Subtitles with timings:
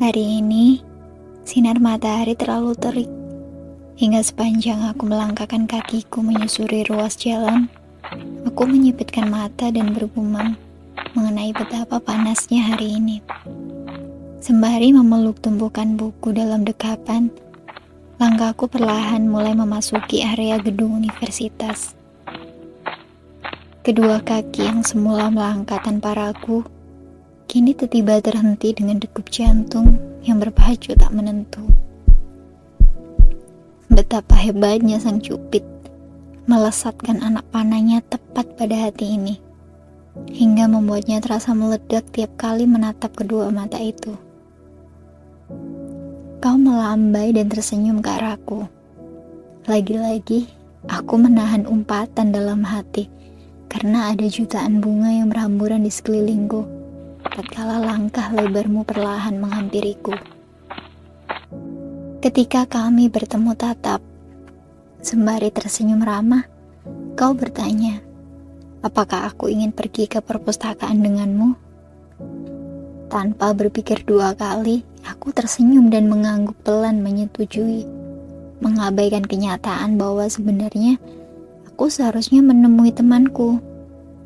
[0.00, 0.80] Hari ini,
[1.44, 3.10] sinar matahari terlalu terik.
[4.00, 7.68] Hingga sepanjang aku melangkahkan kakiku menyusuri ruas jalan,
[8.48, 10.56] aku menyipitkan mata dan bergumam
[11.12, 13.20] mengenai betapa panasnya hari ini.
[14.40, 17.28] Sembari memeluk tumpukan buku dalam dekapan,
[18.16, 21.92] langkahku perlahan mulai memasuki area gedung universitas.
[23.84, 26.62] Kedua kaki yang semula melangkah tanpa ragu,
[27.52, 31.60] kini tiba-tiba terhenti dengan degup jantung yang berpacu tak menentu.
[33.92, 35.60] Betapa hebatnya sang cupid
[36.48, 39.36] melesatkan anak panahnya tepat pada hati ini,
[40.32, 44.16] hingga membuatnya terasa meledak tiap kali menatap kedua mata itu.
[46.40, 48.64] Kau melambai dan tersenyum ke arahku.
[49.68, 50.48] Lagi-lagi,
[50.88, 53.12] aku menahan umpatan dalam hati
[53.68, 56.81] karena ada jutaan bunga yang berhamburan di sekelilingku.
[57.22, 60.10] Tatkala langkah lebarmu perlahan menghampiriku.
[62.18, 64.02] Ketika kami bertemu tatap,
[64.98, 66.42] sembari tersenyum ramah,
[67.14, 68.02] kau bertanya,
[68.82, 71.54] apakah aku ingin pergi ke perpustakaan denganmu?
[73.06, 77.86] Tanpa berpikir dua kali, aku tersenyum dan mengangguk pelan menyetujui,
[78.58, 80.98] mengabaikan kenyataan bahwa sebenarnya
[81.70, 83.62] aku seharusnya menemui temanku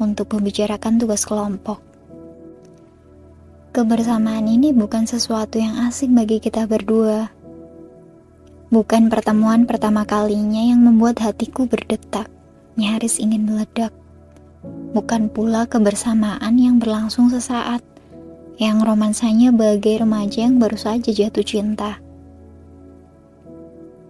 [0.00, 1.80] untuk membicarakan tugas kelompok.
[3.76, 7.28] Kebersamaan ini bukan sesuatu yang asing bagi kita berdua.
[8.72, 12.24] Bukan pertemuan pertama kalinya yang membuat hatiku berdetak,
[12.80, 13.92] nyaris ingin meledak.
[14.96, 17.84] Bukan pula kebersamaan yang berlangsung sesaat,
[18.56, 22.00] yang romansanya bagai remaja yang baru saja jatuh cinta.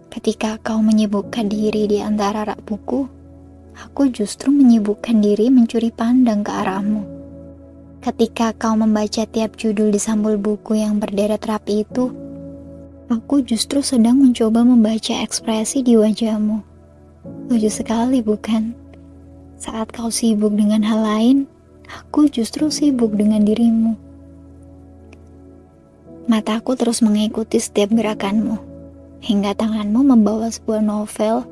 [0.07, 3.03] Ketika kau menyibukkan diri di antara rak buku,
[3.75, 7.16] aku justru menyibukkan diri mencuri pandang ke arahmu.
[7.97, 12.13] Ketika kau membaca tiap judul di sambul buku yang berderet rapi itu,
[13.09, 16.61] aku justru sedang mencoba membaca ekspresi di wajahmu.
[17.49, 18.77] Lucu sekali, bukan?
[19.57, 21.37] Saat kau sibuk dengan hal lain,
[21.89, 23.97] aku justru sibuk dengan dirimu.
[26.29, 28.61] Mataku terus mengikuti setiap gerakanmu,
[29.25, 31.47] hingga tanganmu membawa sebuah novel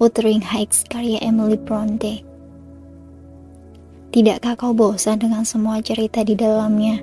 [0.00, 2.31] Wuthering Heights karya Emily Bronte.
[4.12, 7.00] Tidakkah kau bosan dengan semua cerita di dalamnya?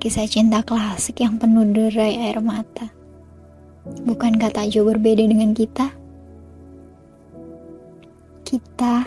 [0.00, 2.88] Kisah cinta klasik yang penuh derai air mata.
[4.08, 5.92] Bukankah tak jauh berbeda dengan kita?
[8.40, 9.04] Kita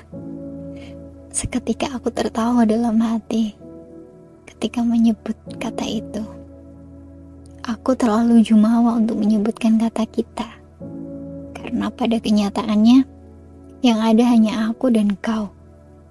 [1.32, 3.56] Seketika aku tertawa dalam hati
[4.44, 5.34] ketika menyebut
[5.64, 6.20] kata itu.
[7.64, 10.60] Aku terlalu jumawa untuk menyebutkan kata kita
[11.56, 13.08] karena pada kenyataannya
[13.80, 15.56] yang ada hanya aku dan kau,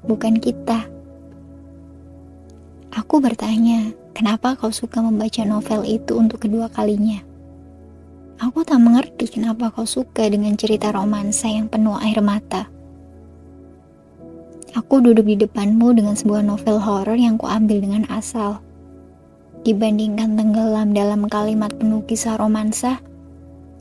[0.05, 0.89] bukan kita.
[2.91, 7.23] Aku bertanya, kenapa kau suka membaca novel itu untuk kedua kalinya?
[8.41, 12.67] Aku tak mengerti kenapa kau suka dengan cerita romansa yang penuh air mata.
[14.75, 18.63] Aku duduk di depanmu dengan sebuah novel horor yang kuambil dengan asal.
[19.61, 23.03] Dibandingkan tenggelam dalam kalimat penuh kisah romansa,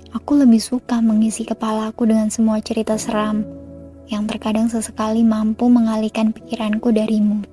[0.10, 3.46] Aku lebih suka mengisi kepalaku dengan semua cerita seram
[4.10, 7.46] yang terkadang sesekali mampu mengalihkan pikiranku darimu.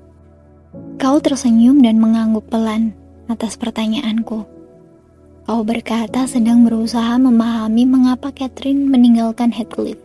[0.97, 2.97] Kau tersenyum dan mengangguk pelan
[3.29, 4.49] atas pertanyaanku.
[5.47, 10.01] Kau berkata sedang berusaha memahami mengapa Catherine meninggalkan Heathcliff,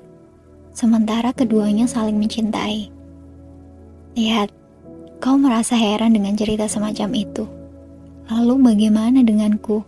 [0.76, 2.94] sementara keduanya saling mencintai.
[4.14, 4.54] Lihat,
[5.24, 7.48] kau merasa heran dengan cerita semacam itu.
[8.30, 9.82] Lalu bagaimana denganku?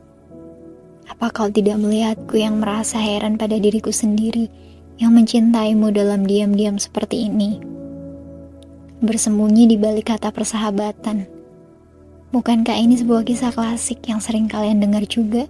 [1.12, 4.47] Apa kau tidak melihatku yang merasa heran pada diriku sendiri
[4.97, 7.61] yang mencintaimu dalam diam-diam seperti ini?
[9.03, 11.25] Bersembunyi di balik kata persahabatan.
[12.33, 15.45] Bukankah ini sebuah kisah klasik yang sering kalian dengar juga?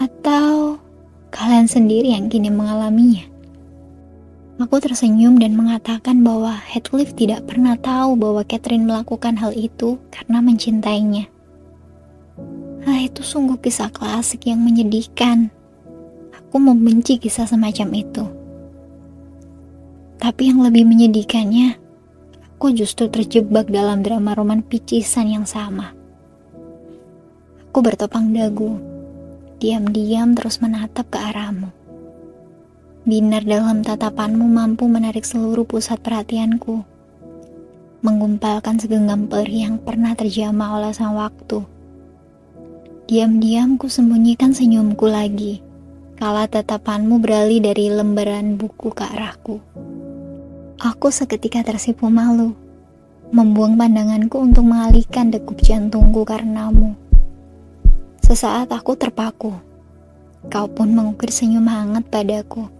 [0.00, 0.80] Atau
[1.28, 3.34] kalian sendiri yang kini mengalaminya?
[4.54, 10.38] Aku tersenyum dan mengatakan bahwa Heathcliff tidak pernah tahu bahwa Catherine melakukan hal itu karena
[10.38, 11.26] mencintainya.
[12.86, 15.50] Ah, itu sungguh kisah klasik yang menyedihkan.
[16.54, 18.22] Aku membenci kisah semacam itu.
[20.22, 21.74] Tapi yang lebih menyedihkannya,
[22.54, 25.90] aku justru terjebak dalam drama roman picisan yang sama.
[27.66, 28.78] Aku bertopang dagu,
[29.58, 31.74] diam-diam terus menatap ke arahmu.
[33.02, 36.86] Binar dalam tatapanmu mampu menarik seluruh pusat perhatianku,
[38.06, 41.66] menggumpalkan segenggam perih yang pernah terjamah oleh sang waktu
[43.10, 45.73] Diam-diam ku sembunyikan senyumku lagi,
[46.14, 49.58] kala tatapanmu beralih dari lembaran buku ke arahku.
[50.78, 52.54] Aku seketika tersipu malu,
[53.34, 56.94] membuang pandanganku untuk mengalihkan degup jantungku karenamu.
[58.22, 59.52] Sesaat aku terpaku.
[60.46, 62.70] Kau pun mengukir senyum hangat padaku.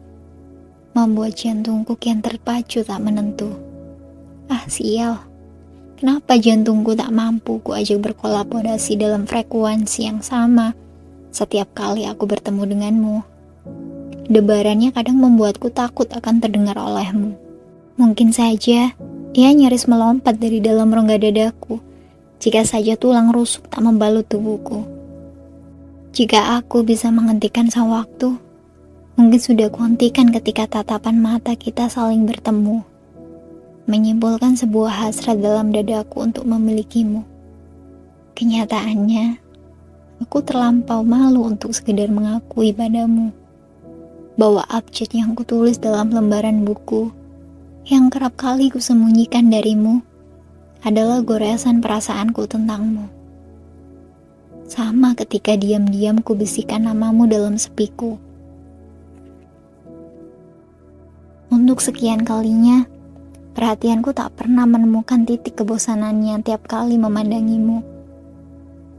[0.94, 3.50] Membuat jantungku kian terpacu tak menentu.
[4.46, 5.18] Ah sial.
[5.98, 10.83] Kenapa jantungku tak mampu ku ajak berkolaborasi dalam frekuensi yang sama
[11.34, 13.16] setiap kali aku bertemu denganmu?
[14.30, 17.34] Debarannya kadang membuatku takut akan terdengar olehmu.
[17.98, 18.94] Mungkin saja
[19.34, 21.82] ia nyaris melompat dari dalam rongga dadaku
[22.38, 24.86] jika saja tulang rusuk tak membalut tubuhku.
[26.14, 28.38] Jika aku bisa menghentikan sang waktu,
[29.18, 32.86] mungkin sudah kuhentikan ketika tatapan mata kita saling bertemu,
[33.90, 37.26] menyimpulkan sebuah hasrat dalam dadaku untuk memilikimu.
[38.38, 39.43] Kenyataannya,
[40.22, 43.34] aku terlampau malu untuk sekedar mengakui padamu
[44.34, 47.10] bahwa abjad yang kutulis dalam lembaran buku
[47.86, 50.02] yang kerap kali kusembunyikan darimu
[50.84, 53.08] adalah goresan perasaanku tentangmu.
[54.64, 58.16] Sama ketika diam-diam kubisikan namamu dalam sepiku.
[61.52, 62.88] Untuk sekian kalinya,
[63.54, 67.93] perhatianku tak pernah menemukan titik kebosanannya tiap kali memandangimu.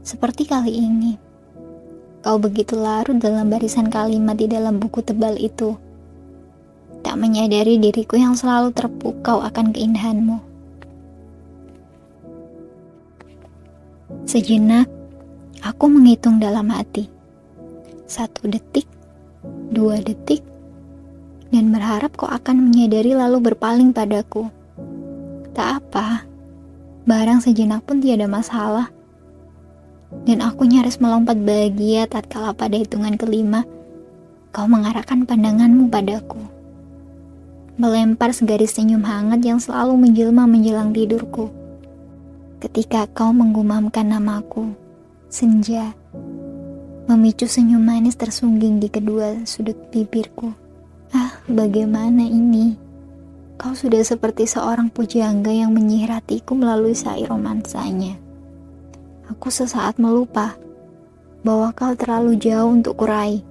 [0.06, 1.18] Seperti kali ini,
[2.22, 5.74] kau begitu larut dalam barisan kalimat di dalam buku tebal itu.
[7.02, 10.38] Tak menyadari diriku yang selalu terpukau akan keindahanmu.
[14.30, 14.86] Sejenak,
[15.66, 17.10] Aku menghitung dalam hati.
[18.06, 18.86] Satu detik,
[19.74, 20.44] dua detik,
[21.50, 24.46] dan berharap kau akan menyadari lalu berpaling padaku.
[25.56, 26.22] Tak apa,
[27.02, 28.95] barang sejenak pun tiada masalah.
[30.06, 33.66] Dan aku nyaris melompat bahagia tatkala pada hitungan kelima,
[34.54, 36.38] kau mengarahkan pandanganmu padaku.
[37.76, 41.50] Melempar segaris senyum hangat yang selalu menjelma menjelang tidurku.
[42.62, 44.72] Ketika kau menggumamkan namaku,
[45.28, 45.92] senja,
[47.04, 50.54] memicu senyum manis tersungging di kedua sudut bibirku.
[51.12, 52.74] Ah, bagaimana ini?
[53.56, 56.12] Kau sudah seperti seorang pujangga yang menyihir
[56.52, 58.25] melalui sair romansanya.
[59.26, 60.54] Aku sesaat melupa
[61.42, 63.42] bahwa kau terlalu jauh untuk kurai.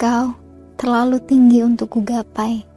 [0.00, 0.32] Kau
[0.80, 2.69] terlalu tinggi untuk kugapai.